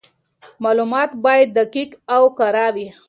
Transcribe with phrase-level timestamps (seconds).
[0.63, 2.87] معلومات باید دقیق او کره وي.